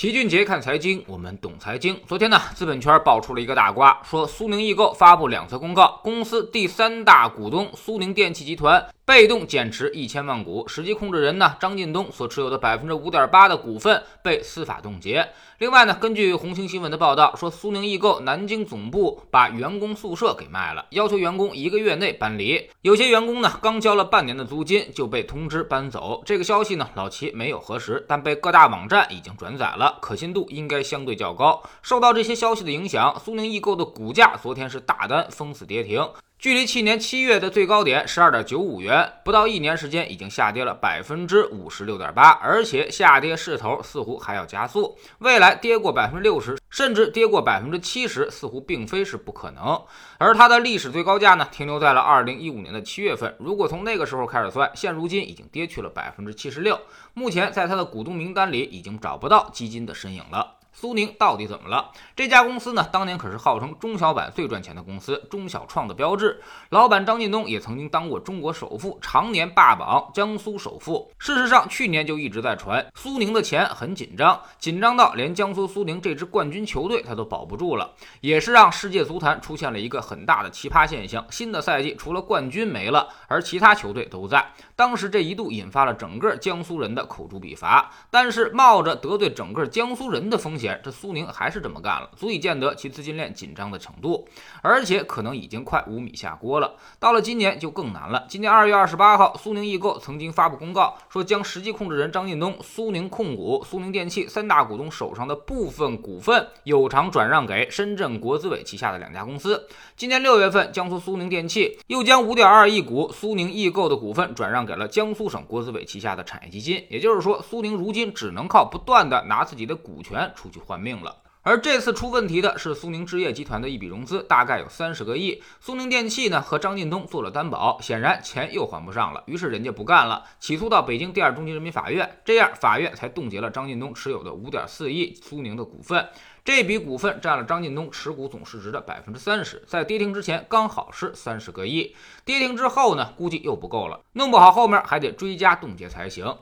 [0.00, 1.94] 齐俊杰看财经，我们懂财经。
[2.06, 15.28] 昨天呢，资本圈爆出了一个大瓜，说苏宁易购发布两次公告，公司第三大股东苏宁电器集团被动减持一千万股，实际控制人呢张近东所持有的百分之五点八的股份被司法冻结。
[15.58, 22.70] 另外呢，根据红星新闻的报道说，苏宁易购南京总部把员工宿舍给卖了，要求员工一个月内搬离。
[22.82, 26.22] 有些员工呢，刚交了半年的租金就被通知搬走。
[26.24, 31.60] 这个消息呢，老齐没有核实，但被各大网站已经转载了，可信度应该相对较高。
[31.82, 36.08] 受到这些消息的影响，苏宁易购的股价昨天是大单封死跌停。
[36.40, 49.78] 距离去年七月的最高点十二点九五元，不到一年时间已经下跌了百分之五十六点八，而且下跌势头似乎还要加速，未来跌过百分之六十，甚至跌过百分之七十，似乎并非是不可能。
[50.16, 56.80] 而它的历史最高价呢，停留在了二零一五年的七月份，如果从那个时候开始算，现如今已经跌去了百分之七十六，
[57.12, 60.59] 目前在它的股东名单里已经找不到基金的身影了。
[60.80, 61.90] 苏宁到底怎么了？
[62.16, 66.40] 这家公司呢，当年可是号称中小板最赚钱的公司，中小创的标志。
[66.70, 71.12] 老板张近东也曾经当过中国首富，常年霸榜江苏首富。
[71.18, 77.90] 事实上，去年就一直在传苏宁的钱很紧张，紧张到连江苏苏宁这支冠军球队他都保不住了，
[78.22, 81.22] 也是让世界足坛出现了一个很大的奇葩现象。
[81.30, 84.54] 新的赛季除了冠军没了，而其他球队都在。
[84.74, 90.69] 当时这一度引发了整个江苏人的口诛笔伐，但是冒着得罪整个江苏人的风险。
[90.82, 94.28] 这苏宁还是这么干了，足以见得其资金链紧张的程度，
[94.62, 96.74] 而且可能已经快五米下锅了。
[96.98, 98.26] 到了今年就更难了。
[98.28, 109.66] 今年二月二十八号，苏宁易购曾经发布公告，说将实际控制人张近东、苏宁控股、苏宁电器三大股东手上的部分股份有偿转让给深圳国资委旗下的两家公司。
[109.96, 116.84] 今年六月份，江苏苏宁电器又将五点二亿股苏宁易购的股份转让给了江苏省国资委旗下的产业基金。
[116.90, 120.60] 也就是说，苏宁如今只能靠不断的拿自己的股权出去。
[120.60, 125.42] 换命了，而这次出问题的是苏宁置业集团的一笔融资，大概有三十个亿。
[125.58, 136.08] 苏宁电器呢和张近东做了担保，显然钱又还不上了，于是人家不干了，起诉到北京第二中级人民法院，这样法院才冻结了张近东持有的五点四亿苏宁的股份。
[136.44, 146.36] 这笔股份占了张近东持股总市值的百分之三十，在跌停之前刚好是三十个亿，跌停之后呢，估计又不够了，弄不好后面还得追加冻结才行。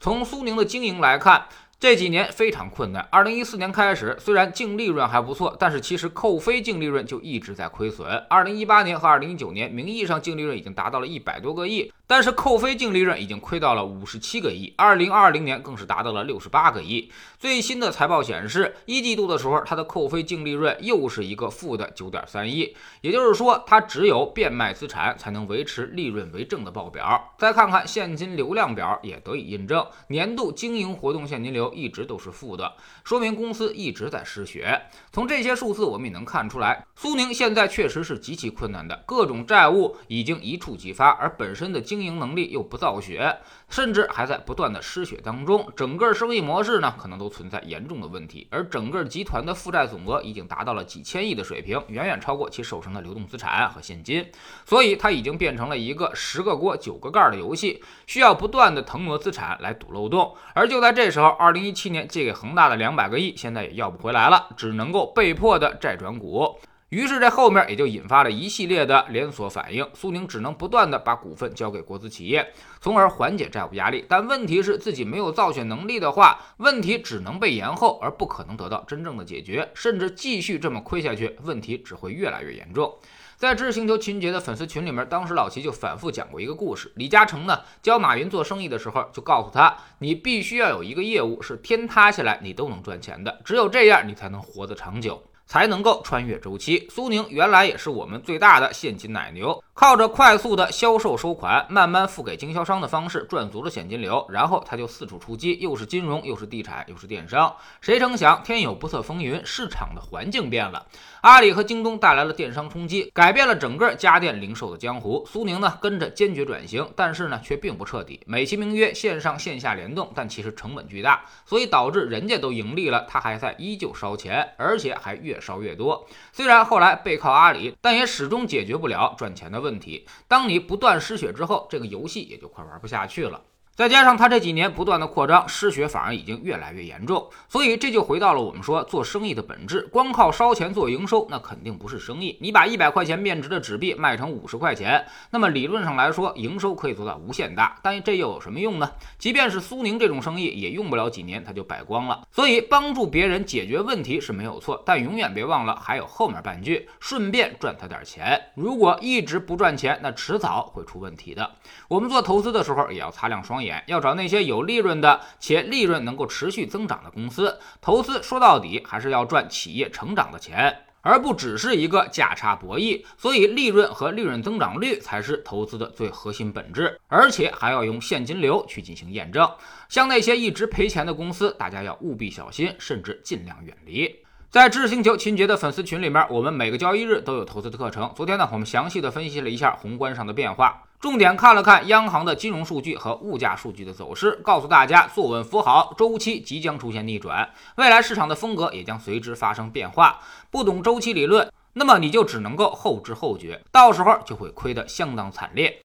[0.00, 1.48] 从苏宁的经营来看。
[1.84, 3.06] 这几年非常困难。
[3.10, 8.08] 二零一四年开始，虽然净利润还不错，但是其实扣非净利润就一直在亏损。
[8.30, 11.92] 二零一八年和二零一九年，名义上净利润已经达到了一百多个亿。
[12.06, 17.10] 但是扣非净利润已经亏到了五十七个亿，二零二零年更是达到了六十八个亿。
[17.38, 27.34] 最新的财报显示，一季度的时候，它的扣非净利润又是一个负的九点三亿，也就是说，它只有变卖资产才能维持利润为正的报表。
[27.38, 34.82] 再看看现金流量表，也得以印证，年度经营活动现金流一直都是负的，说明公司一直在失血。
[35.10, 43.38] 从这些数字，我们也能看出来，苏宁现在确实是极其困难的，各种债务已经一触即发，而本身的经经营能力又不造血，
[43.68, 45.70] 甚至还在不断的失血当中。
[45.76, 48.48] 整个生意模式呢，可能都存在严重的问题。
[48.50, 54.26] 而整个集团的负债总额已经达到了几千亿的水平，远远超过其手上的流动资产和现金。
[54.64, 60.34] 所以它已经变成了一个十个锅九个盖的游戏，需要不断的腾挪资产来堵漏洞。
[60.52, 66.58] 而就在这时候，二零一七年借给恒大的两百个亿，现在也要不回来了，只能够被迫的债转股。
[66.94, 74.04] 于是这后面也就引发了一系列的连锁反应，苏宁只能不断的把股份交给国资企业，从而缓解债务压力。
[74.08, 82.96] 但问题是自己没有造血能力的话，问题只能被延后，而不可能得到真正的解决，甚至继续这么亏下去，问题只会越来越严重。
[83.36, 95.24] 在知识星球秦杰的粉丝群里面，当时老齐就反复讲过一个故事：李嘉诚呢教马云做生意的时候，就告诉他，你必须要有一个业务是天塌下来你都能赚钱的，只有这样你才能活得长久。
[95.46, 96.88] 才能够穿越周期。
[96.90, 107.54] 苏宁原来也是我们最大的现金奶牛，靠着快速的销售收款，慢慢付给经销商的方式赚足了现金流，然后他就四处出击，又是金融，又是地产，又是电商。
[107.80, 110.86] 谁成想天有不测风云，市场的环境变了，
[111.20, 115.24] 阿里和京东带来了电商冲击，改变了整个家电零售的江湖。
[115.30, 125.33] 苏宁呢跟着坚决转型，但是呢却并不彻底，美其名曰线上线下联动，但其实成本巨大，所以导致人家都盈利了，他还在依旧烧钱，而且还越。
[125.34, 130.06] 越烧越多，虽然后来背靠阿里，但也始终解决不了赚钱的问题。
[130.28, 133.40] 当你不断失血之后，这个游戏也就快玩不下去了。
[133.76, 142.38] 再加上他这几年不断的扩张，失血反而已经越来越严重，所以这就回到了我们说做生意的本质，光靠烧钱做营收，那肯定不是生意。
[142.40, 148.88] 你把一百块钱面值的纸币卖成五十块钱，那么理论上来说，营收可以做到无限大，但这又有什么用呢？
[149.18, 152.22] 即便是苏宁这种生意，也用不了几年，它就败光了。
[152.30, 158.40] 所以帮助别人解决问题是没有错，但永远别忘了还有后面半句，顺便赚他点钱。
[158.54, 161.50] 如果一直不赚钱，那迟早会出问题的。
[161.88, 163.63] 我们做投资的时候也要擦亮双眼。
[163.86, 173.04] 要找那些有利润的且利润能够持续增长的公司投资，说到底还是要赚企业成长的钱，而不只是一个价差博弈。
[173.16, 179.48] 所以，利润和利润增长率才是投资的最核心本质，而且还要用现金流去进行验证。
[179.88, 184.24] 像那些一直赔钱的公司，大家要务必小心，甚至尽量远离。
[184.50, 188.12] 在知识星球秦杰的粉丝群里面，我们每个交易日都有投资的课程。
[188.14, 190.84] 昨天呢，我们详细的分析了一下宏观上的变化。
[191.00, 200.20] 重点看了看央行的金融数据和物价数据的走势，告诉大家坐稳扶好，周期即将出现逆转，未来市场的风格也将随之发生变化。
[200.50, 205.82] 不懂周期理论，那么你就只能够后知后觉，到时候就会亏得相当惨烈。